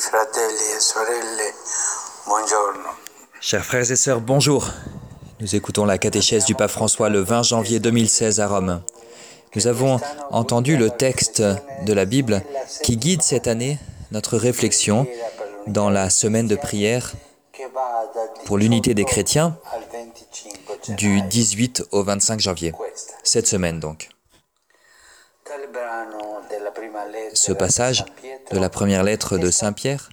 fratelli 0.00 0.76
e 0.76 0.80
sorelle, 0.80 1.54
buongiorno. 2.24 2.88
Chers 3.40 3.64
frères 3.64 3.90
et 3.90 3.96
sœurs, 3.96 4.20
bonjour. 4.20 4.70
Nous 5.40 5.54
écoutons 5.54 5.84
la 5.84 5.98
catéchèse 5.98 6.46
du 6.46 6.54
pape 6.54 6.70
François 6.70 7.10
le 7.10 7.20
20 7.20 7.42
janvier 7.42 7.80
2016 7.80 8.40
à 8.40 8.48
Rome. 8.48 8.82
Nous 9.54 9.66
avons 9.66 10.00
entendu 10.30 10.76
le 10.76 10.90
texte 10.90 11.42
de 11.42 11.92
la 11.92 12.06
Bible 12.06 12.42
qui 12.82 12.96
guide 12.96 13.20
cette 13.22 13.46
année 13.46 13.78
notre 14.10 14.38
réflexion 14.38 15.06
dans 15.66 15.90
la 15.90 16.08
semaine 16.08 16.46
de 16.46 16.56
prière 16.56 17.12
pour 18.46 18.56
l'unité 18.56 18.94
des 18.94 19.04
chrétiens 19.04 19.58
du 20.88 21.20
18 21.20 21.84
au 21.92 22.02
25 22.02 22.40
janvier. 22.40 22.72
Cette 23.22 23.46
semaine 23.46 23.80
donc. 23.80 24.09
Ce 27.34 27.52
passage 27.52 28.04
de 28.50 28.58
la 28.58 28.68
première 28.68 29.02
lettre 29.02 29.38
de 29.38 29.50
Saint 29.50 29.72
Pierre 29.72 30.10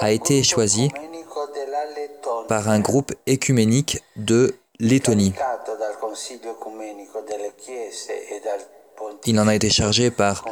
a 0.00 0.12
été 0.12 0.42
choisi 0.42 0.90
par 2.48 2.68
un 2.68 2.80
groupe 2.80 3.12
écuménique 3.26 4.02
de 4.16 4.54
Lettonie. 4.80 5.34
Il 9.26 9.40
en 9.40 9.48
a 9.48 9.54
été 9.54 9.70
chargé 9.70 10.10
par 10.10 10.44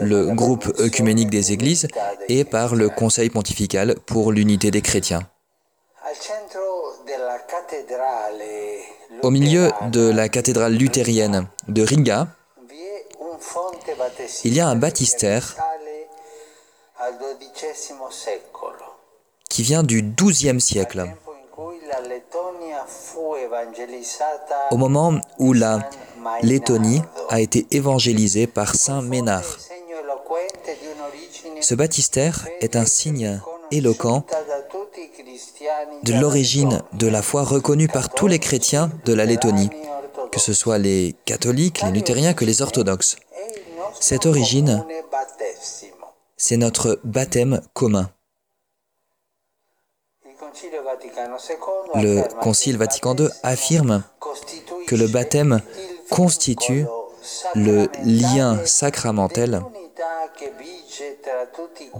le 0.00 0.34
groupe 0.34 0.66
œcuménique 0.78 1.30
des 1.30 1.52
églises 1.52 1.88
et 2.28 2.44
par 2.44 2.74
le 2.74 2.88
Conseil 2.88 3.30
pontifical 3.30 3.96
pour 4.06 4.32
l'unité 4.32 4.70
des 4.70 4.82
chrétiens. 4.82 5.20
Au 9.22 9.30
milieu 9.30 9.70
de 9.90 10.10
la 10.10 10.28
cathédrale 10.28 10.74
luthérienne 10.74 11.46
de 11.68 11.82
Riga, 11.82 12.28
il 14.44 14.54
y 14.54 14.60
a 14.60 14.68
un 14.68 14.76
baptistère 14.76 15.56
qui 19.48 19.62
vient 19.62 19.82
du 19.82 20.02
XIIe 20.02 20.60
siècle, 20.60 21.04
au 24.70 24.76
moment 24.76 25.20
où 25.38 25.52
la 25.52 25.88
Lettonie 26.42 27.02
a 27.28 27.40
été 27.40 27.66
évangélisée 27.70 28.46
par 28.46 28.74
Saint 28.74 29.02
Ménard. 29.02 29.58
Ce 31.60 31.74
baptistère 31.74 32.46
est 32.60 32.76
un 32.76 32.86
signe 32.86 33.40
éloquent 33.70 34.24
de 36.02 36.12
l'origine 36.14 36.82
de 36.92 37.06
la 37.06 37.22
foi 37.22 37.42
reconnue 37.42 37.88
par 37.88 38.08
tous 38.08 38.26
les 38.26 38.38
chrétiens 38.38 38.90
de 39.04 39.12
la 39.12 39.24
Lettonie, 39.24 39.70
que 40.32 40.40
ce 40.40 40.52
soit 40.52 40.78
les 40.78 41.14
catholiques, 41.24 41.82
les 41.82 41.90
luthériens 41.90 42.34
que 42.34 42.44
les 42.44 42.62
orthodoxes. 42.62 43.16
Cette 43.98 44.26
origine, 44.26 44.84
c'est 46.36 46.56
notre 46.56 47.00
baptême 47.04 47.60
commun. 47.74 48.10
Le 51.94 52.22
Concile 52.40 52.76
Vatican 52.76 53.16
II 53.16 53.28
affirme 53.42 54.02
que 54.86 54.94
le 54.94 55.06
baptême 55.06 55.60
constitue 56.10 56.86
le 57.54 57.88
lien 58.04 58.64
sacramentel 58.64 59.62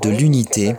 de 0.01 0.11
l'unité 0.11 0.75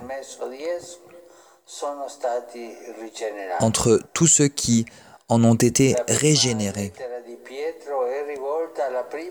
entre 3.60 4.00
tous 4.12 4.26
ceux 4.26 4.48
qui 4.48 4.84
en 5.28 5.42
ont 5.44 5.54
été 5.54 5.96
régénérés. 6.08 6.92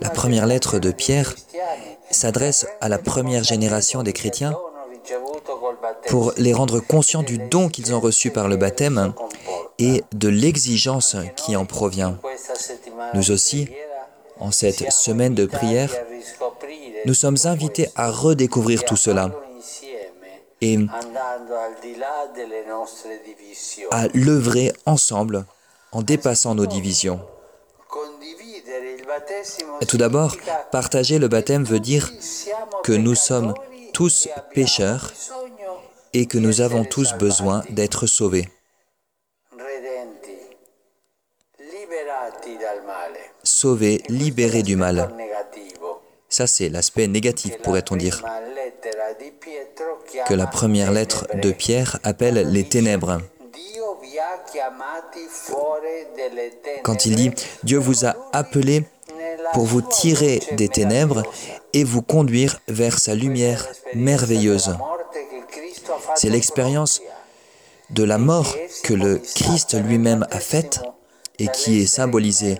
La 0.01 0.09
première 0.09 0.45
lettre 0.45 0.79
de 0.79 0.91
Pierre 0.91 1.35
s'adresse 2.09 2.65
à 2.79 2.89
la 2.89 2.97
première 2.97 3.43
génération 3.43 4.03
des 4.03 4.13
chrétiens 4.13 4.57
pour 6.07 6.33
les 6.37 6.53
rendre 6.53 6.79
conscients 6.79 7.23
du 7.23 7.37
don 7.37 7.69
qu'ils 7.69 7.93
ont 7.93 7.99
reçu 7.99 8.31
par 8.31 8.47
le 8.47 8.57
baptême 8.57 9.13
et 9.79 10.03
de 10.13 10.29
l'exigence 10.29 11.15
qui 11.35 11.55
en 11.55 11.65
provient. 11.65 12.17
Nous 13.13 13.31
aussi, 13.31 13.67
en 14.39 14.51
cette 14.51 14.91
semaine 14.91 15.35
de 15.35 15.45
prière, 15.45 15.91
nous 17.05 17.13
sommes 17.13 17.37
invités 17.45 17.87
à 17.95 18.09
redécouvrir 18.09 18.83
tout 18.83 18.97
cela 18.97 19.31
et 20.61 20.77
à 23.91 24.07
l'œuvrer 24.13 24.73
ensemble 24.85 25.45
en 25.91 26.01
dépassant 26.01 26.55
nos 26.55 26.65
divisions. 26.65 27.19
Tout 29.87 29.97
d'abord, 29.97 30.35
partager 30.71 31.19
le 31.19 31.27
baptême 31.27 31.63
veut 31.63 31.79
dire 31.79 32.11
que 32.83 32.91
nous 32.91 33.15
sommes 33.15 33.53
tous 33.93 34.27
pécheurs 34.53 35.11
et 36.13 36.25
que 36.25 36.37
nous 36.37 36.61
avons 36.61 36.83
tous 36.83 37.13
besoin 37.13 37.63
d'être 37.69 38.07
sauvés. 38.07 38.47
Sauvés, 43.43 44.03
libérés 44.07 44.63
du 44.63 44.75
mal. 44.75 45.09
Ça, 46.29 46.47
c'est 46.47 46.69
l'aspect 46.69 47.07
négatif, 47.07 47.57
pourrait-on 47.57 47.97
dire, 47.97 48.23
que 50.27 50.33
la 50.33 50.47
première 50.47 50.91
lettre 50.91 51.27
de 51.35 51.51
Pierre 51.51 51.99
appelle 52.03 52.51
les 52.51 52.63
ténèbres. 52.63 53.19
Quand 56.83 57.05
il 57.05 57.15
dit, 57.15 57.31
Dieu 57.63 57.77
vous 57.77 58.05
a 58.05 58.15
appelé 58.31 58.85
pour 59.53 59.65
vous 59.65 59.81
tirer 59.81 60.41
des 60.53 60.69
ténèbres 60.69 61.23
et 61.73 61.83
vous 61.83 62.01
conduire 62.01 62.59
vers 62.67 62.99
sa 62.99 63.15
lumière 63.15 63.67
merveilleuse. 63.93 64.75
C'est 66.15 66.29
l'expérience 66.29 67.01
de 67.89 68.03
la 68.03 68.17
mort 68.17 68.55
que 68.83 68.93
le 68.93 69.17
Christ 69.17 69.75
lui-même 69.81 70.25
a 70.31 70.39
faite 70.39 70.81
et 71.39 71.47
qui 71.47 71.81
est 71.81 71.85
symbolisée 71.85 72.57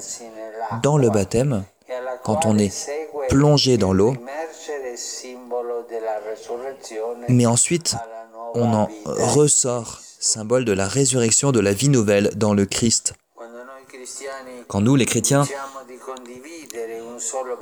dans 0.84 0.98
le 0.98 1.10
baptême 1.10 1.64
quand 2.24 2.46
on 2.46 2.58
est 2.58 2.74
plongé 3.30 3.78
dans 3.78 3.94
l'eau. 3.94 4.16
Mais 7.30 7.46
ensuite, 7.46 7.96
on 8.54 8.74
en 8.74 8.90
ressort, 9.06 10.00
symbole 10.20 10.66
de 10.66 10.72
la 10.72 10.88
résurrection 10.88 11.52
de 11.52 11.60
la 11.60 11.74
vie 11.74 11.90
nouvelle 11.90 12.32
dans 12.36 12.54
le 12.54 12.66
Christ. 12.66 13.14
Quand 14.68 14.82
nous, 14.82 14.96
les 14.96 15.06
chrétiens, 15.06 15.46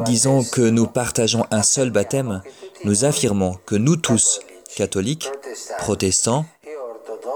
disons 0.05 0.43
que 0.43 0.61
nous 0.61 0.87
partageons 0.87 1.45
un 1.51 1.63
seul 1.63 1.89
baptême, 1.89 2.41
nous 2.83 3.05
affirmons 3.05 3.57
que 3.65 3.75
nous 3.75 3.95
tous, 3.95 4.39
catholiques, 4.75 5.29
protestants 5.77 6.45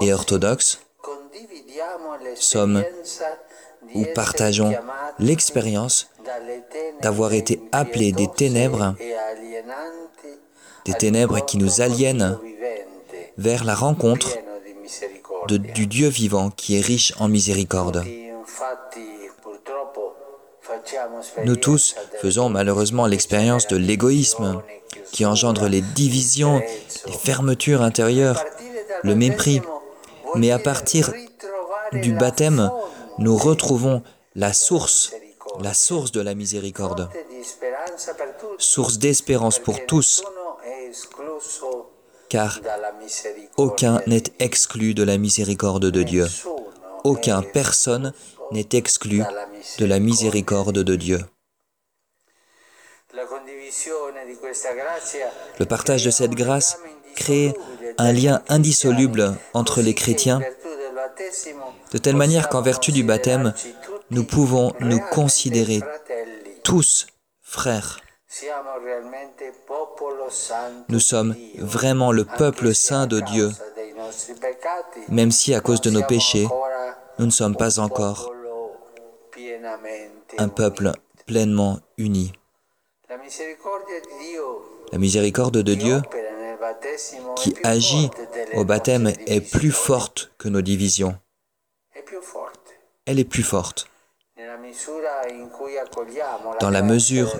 et 0.00 0.12
orthodoxes, 0.12 0.80
sommes 2.36 2.84
ou 3.94 4.04
partageons 4.14 4.74
l'expérience 5.18 6.08
d'avoir 7.02 7.32
été 7.32 7.60
appelés 7.72 8.12
des 8.12 8.28
ténèbres, 8.28 8.94
des 10.84 10.94
ténèbres 10.94 11.44
qui 11.44 11.58
nous 11.58 11.80
aliènent 11.80 12.38
vers 13.36 13.64
la 13.64 13.74
rencontre 13.74 14.38
du 15.48 15.86
Dieu 15.86 16.08
vivant 16.08 16.50
qui 16.50 16.78
est 16.78 16.80
riche 16.80 17.12
en 17.18 17.28
miséricorde. 17.28 18.04
Nous 21.44 21.56
tous 21.56 21.94
faisons 22.20 22.48
malheureusement 22.48 23.06
l'expérience 23.06 23.66
de 23.66 23.76
l'égoïsme 23.76 24.62
qui 25.12 25.24
engendre 25.24 25.68
les 25.68 25.80
divisions, 25.80 26.60
les 27.06 27.12
fermetures 27.12 27.82
intérieures, 27.82 28.44
le 29.02 29.14
mépris. 29.14 29.60
Mais 30.34 30.50
à 30.50 30.58
partir 30.58 31.12
du 31.92 32.12
baptême, 32.12 32.70
nous 33.18 33.36
retrouvons 33.36 34.02
la 34.34 34.52
source, 34.52 35.12
la 35.60 35.74
source 35.74 36.10
de 36.10 36.20
la 36.20 36.34
miséricorde, 36.34 37.08
source 38.58 38.98
d'espérance 38.98 39.58
pour 39.58 39.86
tous, 39.86 40.24
car 42.28 42.60
aucun 43.56 44.00
n'est 44.06 44.24
exclu 44.40 44.94
de 44.94 45.04
la 45.04 45.18
miséricorde 45.18 45.90
de 45.90 46.02
Dieu. 46.02 46.26
Aucun, 47.04 47.42
personne 47.42 48.12
n'est 48.52 48.68
exclu 48.72 49.22
de 49.78 49.86
la 49.86 49.98
miséricorde 49.98 50.78
de 50.78 50.96
Dieu. 50.96 51.20
Le 55.58 55.64
partage 55.66 56.04
de 56.04 56.10
cette 56.10 56.34
grâce 56.34 56.78
crée 57.14 57.54
un 57.98 58.12
lien 58.12 58.42
indissoluble 58.48 59.36
entre 59.52 59.82
les 59.82 59.94
chrétiens, 59.94 60.40
de 61.92 61.98
telle 61.98 62.16
manière 62.16 62.48
qu'en 62.48 62.62
vertu 62.62 62.92
du 62.92 63.04
baptême, 63.04 63.54
nous 64.10 64.24
pouvons 64.24 64.72
nous 64.80 65.00
considérer 65.12 65.80
tous 66.62 67.06
frères. 67.42 68.00
Nous 70.88 71.00
sommes 71.00 71.36
vraiment 71.58 72.10
le 72.10 72.24
peuple 72.24 72.74
saint 72.74 73.06
de 73.06 73.20
Dieu, 73.20 73.50
même 75.08 75.30
si 75.30 75.54
à 75.54 75.60
cause 75.60 75.80
de 75.80 75.90
nos 75.90 76.02
péchés, 76.02 76.48
nous 77.18 77.26
ne 77.26 77.30
sommes 77.30 77.56
pas 77.56 77.78
encore 77.78 78.33
un 80.38 80.48
peuple 80.48 80.92
pleinement 81.26 81.80
uni. 81.98 82.32
La 84.92 84.98
miséricorde 84.98 85.58
de 85.58 85.74
Dieu 85.74 86.00
qui 87.36 87.54
agit 87.62 88.10
au 88.54 88.64
baptême 88.64 89.12
est 89.26 89.40
plus 89.40 89.72
forte 89.72 90.32
que 90.38 90.48
nos 90.48 90.62
divisions. 90.62 91.16
Elle 93.06 93.18
est 93.18 93.24
plus 93.24 93.42
forte. 93.42 93.88
Dans 96.60 96.70
la 96.70 96.82
mesure 96.82 97.38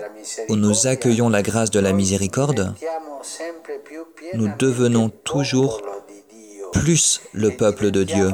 où 0.49 0.55
nous 0.55 0.87
accueillons 0.87 1.29
la 1.29 1.41
grâce 1.41 1.71
de 1.71 1.79
la 1.79 1.91
miséricorde, 1.91 2.73
nous 4.33 4.49
devenons 4.57 5.09
toujours 5.09 5.81
plus 6.71 7.21
le 7.33 7.51
peuple 7.51 7.91
de 7.91 8.03
Dieu 8.03 8.31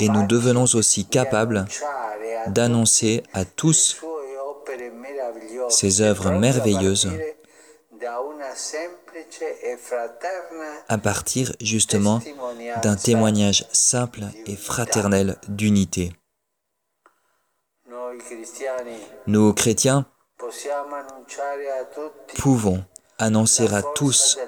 et 0.00 0.08
nous 0.08 0.26
devenons 0.26 0.64
aussi 0.74 1.04
capables 1.04 1.64
d'annoncer 2.48 3.22
à 3.32 3.44
tous 3.44 4.00
ses 5.68 6.00
œuvres 6.00 6.30
merveilleuses 6.30 7.10
à 10.88 10.98
partir 10.98 11.52
justement 11.60 12.20
d'un 12.82 12.96
témoignage 12.96 13.66
simple 13.72 14.24
et 14.46 14.56
fraternel 14.56 15.36
d'unité. 15.48 16.12
Nous, 19.26 19.52
chrétiens, 19.54 20.06
pouvons 22.36 22.84
annoncer 23.18 23.72
à 23.72 23.82
tous 23.82 24.38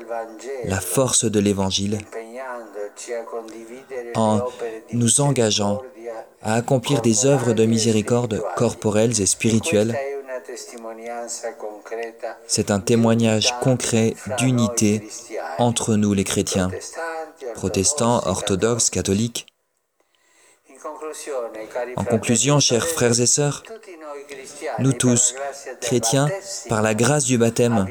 la 0.65 0.81
force 0.81 1.25
de 1.25 1.41
l'Évangile 1.41 1.99
en 4.15 4.41
nous 4.93 5.21
engageant 5.21 5.83
à 6.43 6.55
accomplir 6.55 7.02
des 7.02 7.26
œuvres 7.26 7.52
de 7.52 7.64
miséricorde 7.64 8.43
corporelles 8.56 9.20
et 9.20 9.26
spirituelles. 9.26 9.96
C'est 12.46 12.70
un 12.70 12.81
témoignage 12.81 13.55
concret 13.61 14.14
d'unité 14.38 15.08
entre 15.58 15.96
nous 15.96 16.14
les 16.14 16.25
chrétiens, 16.25 16.70
protestants, 17.55 18.23
orthodoxes, 18.26 18.90
catholiques. 18.90 19.46
En 21.96 22.05
conclusion, 22.05 22.61
chers 22.61 22.87
frères 22.87 23.20
et 23.20 23.26
sœurs, 23.26 23.62
nous 24.78 24.93
tous, 24.93 25.34
chrétiens, 25.81 26.28
par 26.69 26.82
la 26.82 26.94
grâce 26.94 27.25
du 27.25 27.38
baptême, 27.38 27.87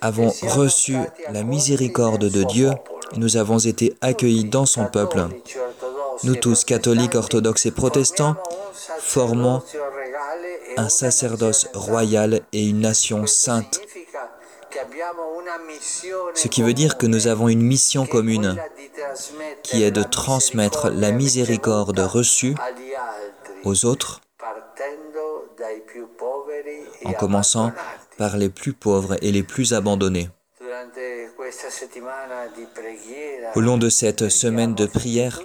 avons 0.00 0.32
reçu 0.42 0.96
la 1.32 1.42
miséricorde 1.42 2.28
de 2.28 2.42
Dieu 2.44 2.70
et 3.12 3.18
nous 3.18 3.36
avons 3.36 3.58
été 3.58 3.96
accueillis 4.00 4.44
dans 4.44 4.66
son 4.66 4.86
peuple. 4.86 5.26
Nous 6.24 6.36
tous, 6.36 6.64
catholiques, 6.64 7.14
orthodoxes 7.14 7.66
et 7.66 7.70
protestants, 7.70 8.36
formons 9.00 9.62
un 10.76 10.88
sacerdoce 10.88 11.68
royal 11.74 12.40
et 12.52 12.68
une 12.68 12.80
nation 12.80 13.26
sainte. 13.26 13.80
Ce 16.34 16.48
qui 16.48 16.62
veut 16.62 16.74
dire 16.74 16.96
que 16.96 17.06
nous 17.06 17.26
avons 17.26 17.48
une 17.48 17.62
mission 17.62 18.06
commune 18.06 18.56
qui 19.62 19.82
est 19.82 19.90
de 19.90 20.02
transmettre 20.02 20.90
la 20.90 21.10
miséricorde 21.10 21.98
reçue 21.98 22.54
aux 23.64 23.84
autres 23.84 24.20
en 27.04 27.12
commençant 27.12 27.72
par 28.20 28.36
les 28.36 28.50
plus 28.50 28.74
pauvres 28.74 29.16
et 29.22 29.32
les 29.32 29.42
plus 29.42 29.72
abandonnés. 29.72 30.28
Au 33.54 33.60
long 33.60 33.78
de 33.78 33.88
cette 33.88 34.28
semaine 34.28 34.74
de 34.74 34.84
prière, 34.84 35.40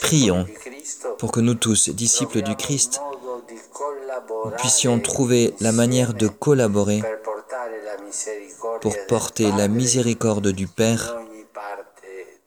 prions 0.00 0.46
pour 1.18 1.30
que 1.30 1.40
nous 1.40 1.52
tous, 1.52 1.90
disciples 1.90 2.40
du 2.40 2.56
Christ, 2.56 3.02
puissions 4.56 4.98
trouver 4.98 5.52
la 5.60 5.72
manière 5.72 6.14
de 6.14 6.26
collaborer 6.26 7.02
pour 8.80 8.96
porter 9.06 9.52
la 9.52 9.68
miséricorde 9.68 10.48
du 10.52 10.66
Père 10.66 11.14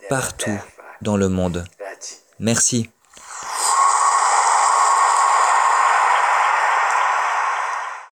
partout 0.09 0.59
dans 1.03 1.15
le 1.15 1.29
monde. 1.29 1.63
Merci. 2.39 2.89